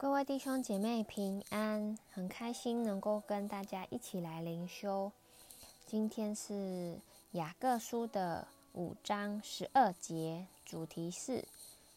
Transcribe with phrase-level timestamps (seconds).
[0.00, 5.10] 各位弟兄姐妹平安，很开心能够跟大家一起来灵修。
[5.86, 7.00] 今天是
[7.32, 11.44] 雅各书的五章十二节，主题是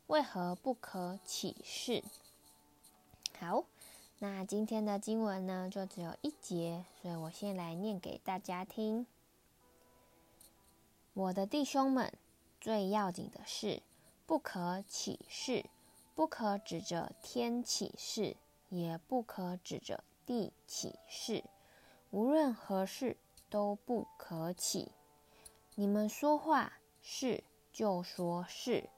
[0.07, 2.03] 为何不可起誓？
[3.37, 3.65] 好，
[4.17, 9.05] 那今天的经文呢，就只有一节，所以我先来念给大家听。
[11.13, 12.11] 我的弟兄们，
[12.59, 13.83] 最要紧的是
[14.25, 15.65] 不可起誓。
[16.13, 18.35] 不可指着天起誓，
[18.69, 21.43] 也不可指着地起誓，
[22.11, 23.17] 无论何事
[23.49, 24.91] 都不可起。
[25.75, 28.89] 你们说话是就说是，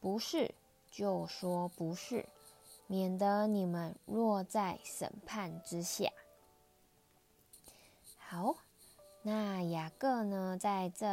[0.00, 0.54] 不是
[0.90, 2.28] 就说不是，
[2.86, 6.12] 免得你们落在审判之下。
[8.18, 8.56] 好。
[9.22, 11.04] 那雅各呢，在这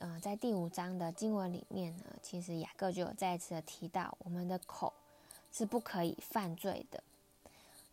[0.00, 4.92] 呃，在第五章的经文里面呢，其实雅各就有再次的提到，我们的口
[5.52, 7.02] 是不可以犯罪的。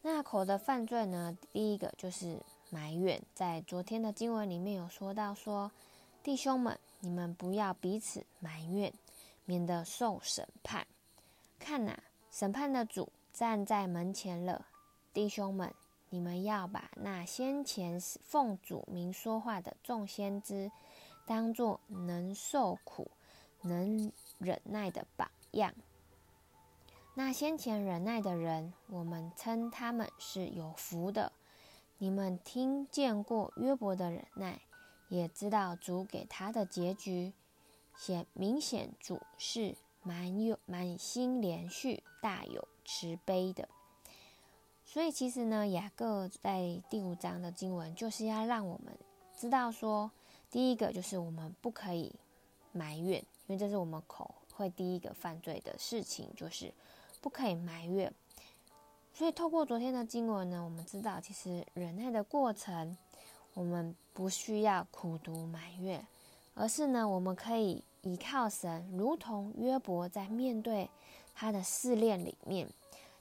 [0.02, 5.72] 那口的犯罪呢，第一个就是埋怨，在昨天的经文里面有说到说，
[6.24, 8.94] 弟兄们，你们不要彼此埋怨，
[9.46, 10.88] 免得受审判。
[11.60, 11.98] 看呐，
[12.32, 14.66] 审判的主站在门前了，
[15.14, 15.74] 弟兄们。
[16.10, 20.72] 你们要把那先前奉主名说话的众先知，
[21.26, 23.12] 当作能受苦、
[23.64, 25.74] 能忍耐的榜样。
[27.20, 31.32] 那先前忍耐的人，我们称他们是有福的。
[31.98, 34.62] 你们听见过约伯的忍耐，
[35.10, 37.34] 也知道主给他的结局，
[37.98, 43.68] 显明显主是满有满心怜恤、大有慈悲的。
[44.86, 48.96] 所以其实呢，雅各在第五章的经文就是要让我们
[49.36, 50.12] 知道说，
[50.52, 52.14] 第一个就是我们不可以
[52.72, 56.72] 埋怨，因为这是我们口会第一个犯罪的事情，就是
[57.28, 58.10] 不可以埋怨。
[59.14, 62.96] 所以透过昨天的经文呢，我们知道其实忍耐的过程，
[63.54, 66.08] 我们不需要苦读埋怨，
[66.54, 70.90] 而是呢，我们可以依靠神，如同约伯在面对
[71.36, 72.66] 他的试炼里面。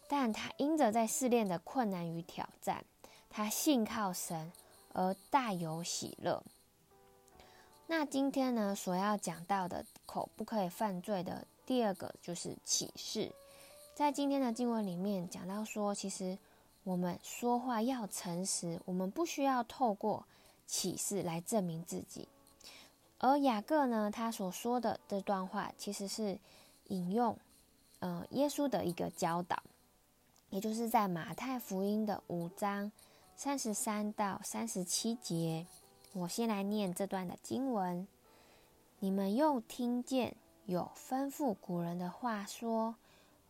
[0.07, 2.85] 但他因着在试炼的困难与挑战，
[3.29, 4.53] 他信靠神
[4.93, 6.41] 而大有喜乐。
[7.89, 13.33] 那今天呢，所要讲到的口不可以犯罪的第二个就是启示。
[13.97, 16.37] 在今天的经文里面讲到说，其实
[16.85, 20.27] 我们说话要诚实，我们不需要透过
[20.67, 22.29] 启示来证明自己。
[23.17, 26.39] 而雅各呢，他所说的这段话，其实是
[26.89, 27.39] 引用
[28.01, 29.63] 呃耶稣的一个教导。
[30.51, 32.93] 也就是在马太福音的五章
[33.35, 35.67] 三十三到三十七节，
[36.13, 38.07] 我先来念这段的经文。
[38.99, 40.37] 你们又听见
[40.67, 42.97] 有吩咐古人的话说：“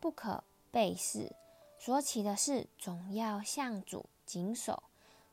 [0.06, 1.33] 不可背誓，
[1.81, 4.84] 所起的誓总要向主谨守。”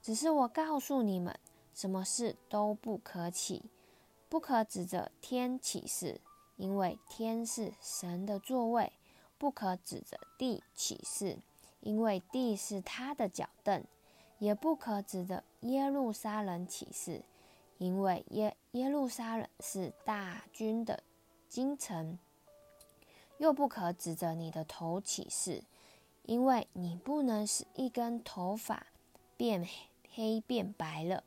[0.02, 1.40] 只是我告诉你们，
[1.76, 3.70] 什么事都不可起，
[4.28, 6.20] 不可指着天起誓，
[6.56, 8.92] 因为天是神的座位；
[9.38, 11.38] 不可指着地起誓。
[11.82, 13.86] 因为地是他的脚凳，
[14.40, 17.22] 也不可指着耶路撒冷起誓，
[17.78, 21.04] 因为耶耶路撒冷是大军的
[21.48, 22.18] 京城；
[23.44, 25.66] 又不可指着你的头起誓，
[26.22, 28.88] 因为你不能使一根头发
[29.36, 29.68] 变
[30.14, 31.26] 黑变白了。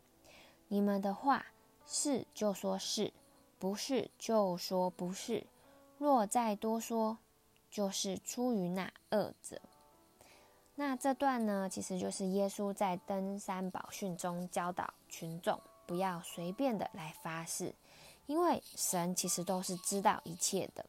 [0.68, 1.44] 你们的话
[1.86, 3.12] 是就说是，
[3.58, 5.46] 不是就说不是。
[5.98, 7.18] 若再多说，
[7.70, 9.60] 就是出于那恶者。
[10.76, 17.74] 那这段呢，其实就是耶稣在登山宝训中教导群众不要随便的来发誓，
[18.24, 20.86] 因为神其实都是知道一切的，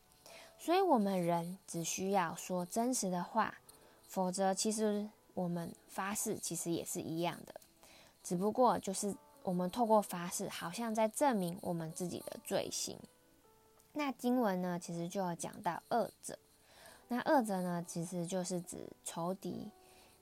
[0.59, 3.55] 所以我们人只需要说真实的话，
[4.07, 7.55] 否则其实我们发誓其实也是一样的，
[8.23, 12.97] 只不过就是我们透过发誓，好像在证明我们自己的罪行。
[13.93, 16.37] 那经文呢，其实就要讲到恶者。
[17.07, 19.69] 那恶者呢，其实就是指仇敌。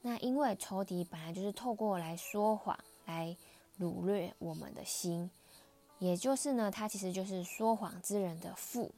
[0.02, 3.36] 那因为仇敌本来就是透过来说谎来
[3.80, 5.32] 掳掠我们的心，
[5.98, 8.92] 也就是呢，他其实就是说谎之人的父。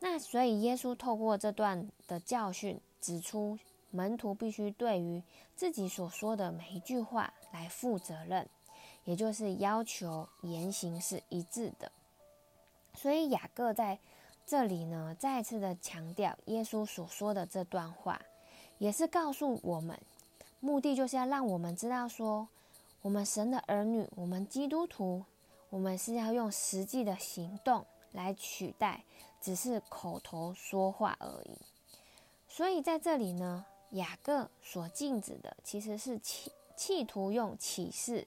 [0.00, 3.58] 那所以耶稣透过这段的教训，指出
[3.90, 5.22] 门徒必须对于
[5.54, 8.48] 自己所说的每一句话来负责任，
[9.04, 11.90] 也就是要求言行是一致的。
[12.94, 13.98] 所以雅各在
[14.46, 18.20] 这里呢，再次的强调耶稣所说的这段话，
[18.78, 19.98] 也是告诉我们，
[20.60, 22.48] 目的就是要让我们知道说，
[23.02, 25.24] 我们神的儿女，我们基督徒，
[25.70, 29.04] 我们是要用实际的行动来取代
[29.46, 31.56] 只是口头说话而已。
[32.48, 38.26] 所以在这里呢，雅各所禁止的，其实是企企图用启示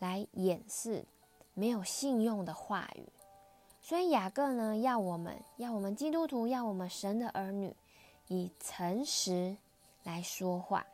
[0.00, 1.06] 来掩饰
[1.54, 3.08] 没有信用的话语。
[3.80, 7.74] 所以雅各呢，要我们，要我们基督徒，要我们神的儿女，
[8.28, 9.56] 以诚实
[10.02, 10.86] 来说话，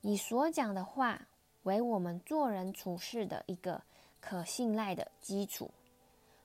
[0.00, 1.26] 以所讲的话
[1.64, 3.82] 为我们做人处事的一个
[4.20, 5.72] 可信赖的基础。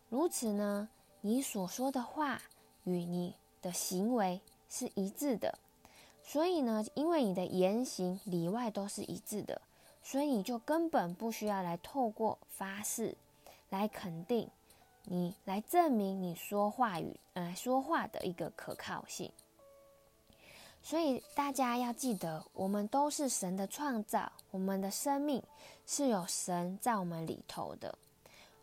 [0.09, 0.89] 如此呢，
[1.21, 2.41] 你所说的话
[2.83, 5.57] 与你的行为是一致的。
[6.23, 9.61] 所以呢，因为你的言行里外都是一致的，
[10.03, 13.15] 所以你就根本不需要来透过发誓
[13.69, 14.49] 来肯定。
[15.09, 19.31] 你来证明你说话语，呃，说话的一个可靠性。
[20.83, 25.41] 所以大家要记得，我们都是神的创造，我们的生命
[25.85, 27.97] 是有神在我们里头的，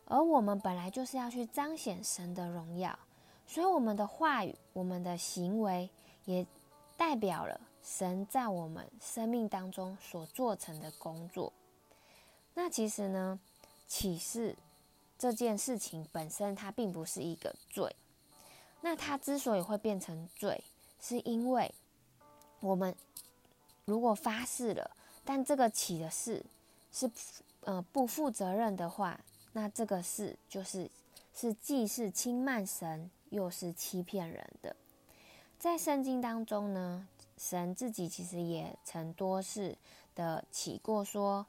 [0.07, 2.99] 而我们本来就是要去彰显神的荣耀，
[3.47, 5.91] 所以我们的话语、我们的行为
[6.25, 6.47] 也
[6.97, 11.53] 代表了神在我们生命当中所做成的工作。
[12.55, 13.39] 那其实呢，
[13.87, 14.57] 启示。
[15.17, 17.95] 这件事情本身它并不是一个罪，
[18.83, 20.63] 那它之所以会变成罪，
[21.01, 21.73] 是因为
[22.59, 22.95] 我们
[23.85, 24.91] 如果发誓了，
[25.25, 26.45] 但这个起的事
[26.93, 27.09] 是
[27.63, 29.19] 呃不负责任的话，
[29.55, 30.91] 那这个事就是
[31.33, 34.77] 是既是轻慢神，又是欺骗人的。
[35.59, 37.09] 在圣经当中呢，
[37.39, 39.75] 神自己其实也曾多次
[40.15, 41.47] 的起过说，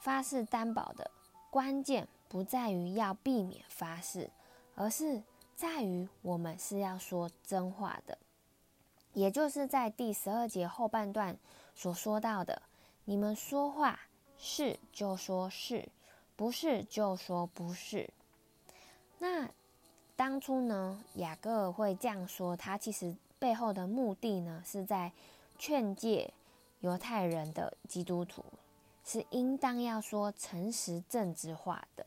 [0.00, 1.10] 发誓担保的
[1.50, 2.06] 关键。
[2.26, 4.28] 不在于要避免发誓，
[4.74, 5.22] 而是
[5.54, 8.18] 在于我们是要说真话的，
[9.12, 11.38] 也就是在第十二节后半段
[11.76, 12.60] 所说到的：
[13.04, 14.00] 你们说话
[14.36, 15.88] 是就说是，
[16.36, 18.08] 不是就说不是。
[19.18, 19.48] 那
[20.16, 25.10] 当初呢，雅各会这样说，他其实背后的目的呢，是在
[25.58, 26.32] 劝诫
[26.80, 28.44] 犹太人的基督徒，
[29.04, 32.04] 是应当要说诚实正直话的。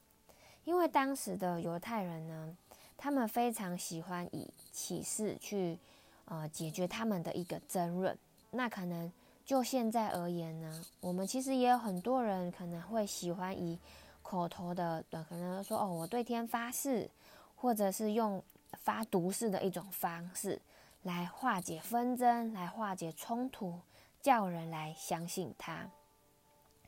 [0.64, 2.58] 因为当时的犹太人呢，
[2.98, 5.78] 他们非常喜欢以启示去，
[6.26, 8.18] 呃，解决他们的一个争论。
[8.52, 9.12] 那可能
[9.46, 13.80] 就现在而言呢，我们其实也有很多人可能会喜欢以
[14.28, 17.10] 口头的，可能说哦，我对天发誓，
[17.56, 18.44] 或者是用
[18.74, 20.62] 发毒誓的一种方式
[21.04, 23.80] 来化解纷争，来化解冲突，
[24.22, 25.90] 叫人来相信他。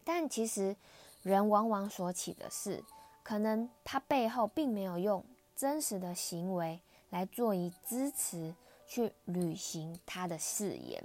[0.03, 0.75] 但其实
[1.23, 2.83] 人往往所起的事。
[3.23, 5.23] 可能他背后并没有用
[5.55, 6.79] 真实的行为
[7.11, 8.55] 来做以支持
[8.87, 11.03] 去履行他的誓言，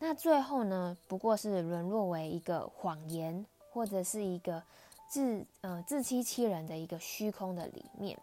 [0.00, 4.60] 那最后呢，不过是沦落为一个谎言，或者是一个
[5.08, 8.18] 自呃自欺欺人的一个虚空的里面。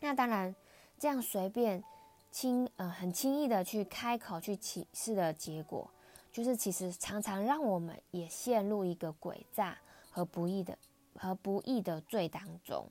[0.00, 0.54] 那当然，
[0.98, 1.82] 这样随便
[2.30, 5.90] 轻呃很轻易的去开口去启示的结果，
[6.32, 9.78] 就是其实常常让我们也陷入一个诡诈
[10.10, 10.76] 和不义的。
[11.16, 12.88] 和不义的罪当中，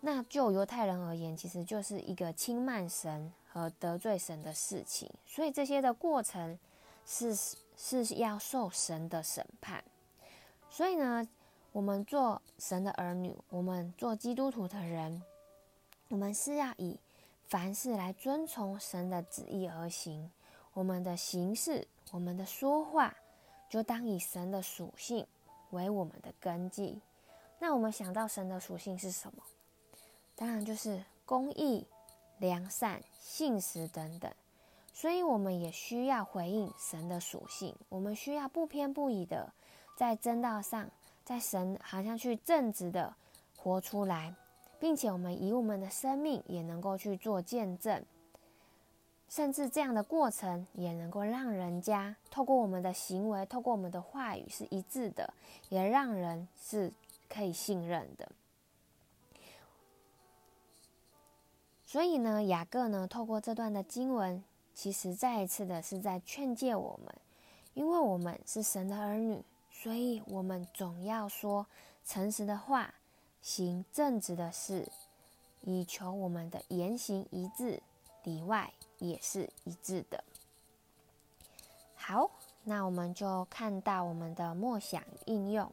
[0.00, 6.58] 那就犹太人而言，其实就是一个轻慢神和得罪神的事情，所以这些的过程
[7.04, 7.36] 是
[7.76, 9.84] 是要受神的审判。
[10.68, 11.24] 所以呢，
[11.72, 15.22] 我们做神的儿女，我们做基督徒的人，
[16.08, 16.98] 我们是要以
[17.44, 20.30] 凡事来遵从神的旨意而行。
[20.72, 23.14] 我们的行事，我们的说话，
[23.68, 25.26] 就当以神的属性。
[25.70, 27.00] 为我们的根基，
[27.60, 29.40] 那我们想到神的属性是什么？
[30.34, 31.86] 当然就是公义、
[32.38, 34.32] 良善、信实等等。
[34.92, 37.72] 所以，我们也需要回应神的属性。
[37.88, 39.52] 我们需要不偏不倚的
[39.96, 40.90] 在真道上，
[41.30, 43.14] 在神好像去正直的
[43.56, 44.34] 活出来，
[44.80, 48.04] 并且我们以我们的生命也能够去做见证。
[49.28, 55.32] 甚至这样的过程也能够让人家透过我们的行为，透过我们的话语是一致的，
[55.68, 56.92] 也让人是
[57.28, 58.28] 可以信任的。
[61.86, 64.42] 所以呢，雅各呢，透过这段的经文，
[64.74, 67.14] 其实再一次的是在劝诫我们，
[67.74, 69.40] 因为我们是神的儿女，
[69.80, 71.66] 所以我们总要说
[72.04, 72.92] 诚实的话，
[73.40, 74.90] 行正直的事，
[75.62, 77.82] 以求我们的言行一致，
[78.24, 78.72] 里外。
[79.00, 80.22] 也是一致的。
[81.94, 82.30] 好，
[82.64, 85.72] 那我们就看到我们的默想应用。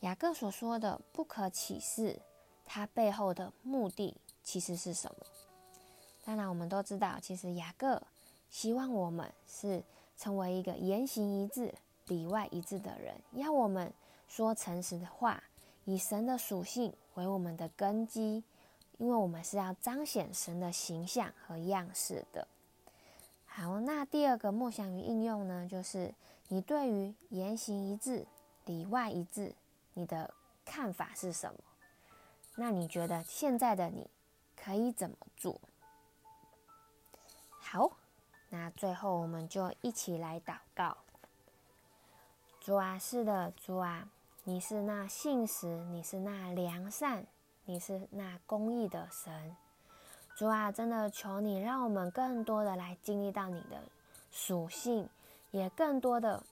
[0.00, 2.18] 雅各所说的不可启示，
[2.64, 5.26] 它背后的目的其实是什么？
[6.24, 8.02] 当然，我们都知道，其实雅各
[8.48, 9.84] 希望我们是
[10.16, 11.74] 成为一个言行一致、
[12.06, 13.92] 里外一致的人，要我们
[14.28, 15.42] 说诚实的话，
[15.84, 18.44] 以神的属性为我们的根基。
[18.98, 22.48] 因为我们是要彰显神的形象和样式的。
[23.44, 26.14] 好，那第二个默想与应用呢，就是
[26.48, 28.26] 你对于言行一致、
[28.64, 29.54] 里外一致，
[29.92, 30.32] 你的
[30.64, 31.60] 看法是什么？
[32.54, 34.08] 那你觉得现在的你
[34.56, 35.60] 可以怎么做？
[37.60, 37.98] 好，
[38.48, 40.96] 那最后我们就一起来祷告。
[42.66, 44.08] 主啊，是的，主啊，
[44.42, 47.24] 你是那信实，你是那良善，
[47.64, 49.56] 你是那公义的神。
[50.34, 53.80] 主啊，真的求你让我们更多的来经历到你的
[54.32, 55.08] 属性，
[55.52, 56.42] 也更多的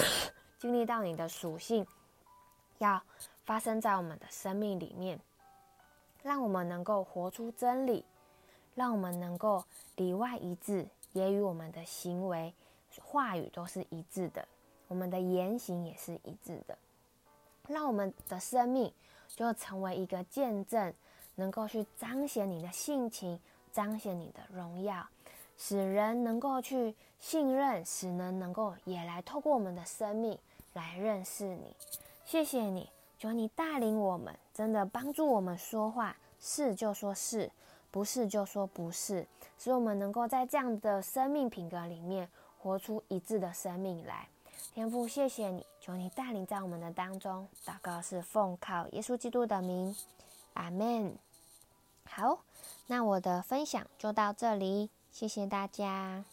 [0.60, 1.86] 经历到你的属性，
[2.76, 3.02] 要
[3.46, 5.18] 发生在我们的生命里面，
[6.22, 8.04] 让我们能够活出真理，
[8.74, 9.64] 让我们能够
[9.96, 12.52] 里外一致，也与我们的行为、
[13.00, 14.46] 话语都是一致的。
[14.94, 16.78] 我们的言行也是一致的，
[17.66, 18.92] 让我们的生命
[19.26, 20.94] 就成为一个见证，
[21.34, 23.40] 能够去彰显你的性情，
[23.72, 25.04] 彰显你的荣耀，
[25.58, 30.38] 使人能够去信任，使人能够也来透过我们的生命
[30.74, 31.74] 来认识你。
[32.24, 37.50] 谢谢你，求你带领我们，真的帮助我们说话，是就说是，
[37.90, 39.26] 不是就说不是，
[39.58, 42.28] 使我们能够在这样的生命品格里面
[42.60, 44.28] 活出一致的生命来。
[44.74, 47.48] 天父，谢谢你，求你带领在我们的当中。
[47.64, 49.94] 祷告是奉靠耶稣基督的名，
[50.54, 51.16] 阿门。
[52.04, 52.40] 好，
[52.86, 56.24] 那我的分享就到这里，谢谢大家。